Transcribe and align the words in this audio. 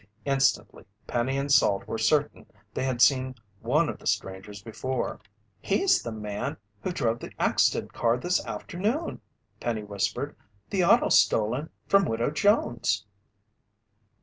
Instantly 0.25 0.83
Penny 1.05 1.37
and 1.37 1.51
Salt 1.51 1.85
were 1.87 1.99
certain 1.99 2.47
they 2.73 2.83
had 2.83 3.03
seen 3.03 3.35
one 3.59 3.87
of 3.87 3.99
the 3.99 4.07
strangers 4.07 4.59
before. 4.63 5.19
"He's 5.59 6.01
the 6.01 6.11
man 6.11 6.57
who 6.81 6.91
drove 6.91 7.19
the 7.19 7.29
accident 7.37 7.93
car 7.93 8.17
this 8.17 8.43
afternoon!" 8.43 9.21
Penny 9.59 9.83
whispered. 9.83 10.35
"The 10.71 10.83
auto 10.83 11.09
stolen 11.09 11.69
from 11.85 12.05
Widow 12.05 12.31
Jones!" 12.31 13.05